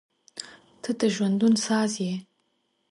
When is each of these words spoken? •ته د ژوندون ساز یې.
•ته 0.81 0.91
د 0.99 1.01
ژوندون 1.15 1.53
ساز 1.65 1.91
یې. 2.05 2.13